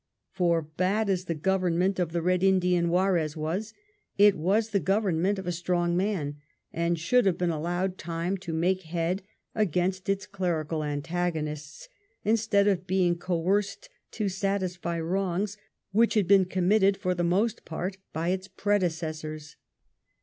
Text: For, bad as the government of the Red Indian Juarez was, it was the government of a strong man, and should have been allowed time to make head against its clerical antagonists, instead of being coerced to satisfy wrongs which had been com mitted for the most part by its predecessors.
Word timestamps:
For, 0.31 0.63
bad 0.63 1.11
as 1.11 1.25
the 1.25 1.35
government 1.35 1.99
of 1.99 2.11
the 2.11 2.23
Red 2.23 2.41
Indian 2.41 2.89
Juarez 2.89 3.37
was, 3.37 3.71
it 4.17 4.35
was 4.35 4.71
the 4.71 4.79
government 4.79 5.37
of 5.37 5.45
a 5.45 5.51
strong 5.51 5.95
man, 5.95 6.37
and 6.73 6.97
should 6.97 7.27
have 7.27 7.37
been 7.37 7.51
allowed 7.51 7.99
time 7.99 8.35
to 8.37 8.51
make 8.51 8.81
head 8.81 9.21
against 9.53 10.09
its 10.09 10.25
clerical 10.25 10.83
antagonists, 10.83 11.87
instead 12.25 12.67
of 12.67 12.87
being 12.87 13.15
coerced 13.15 13.89
to 14.13 14.27
satisfy 14.27 14.99
wrongs 14.99 15.57
which 15.91 16.15
had 16.15 16.27
been 16.27 16.45
com 16.45 16.67
mitted 16.69 16.97
for 16.97 17.13
the 17.13 17.23
most 17.23 17.63
part 17.63 17.97
by 18.11 18.29
its 18.29 18.47
predecessors. 18.47 19.55